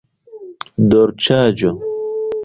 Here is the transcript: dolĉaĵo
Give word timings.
dolĉaĵo 0.93 1.75